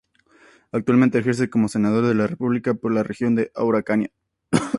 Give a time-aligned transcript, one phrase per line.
[0.71, 4.09] Actualmente ejerce como senador de la República por la Región de la Araucanía.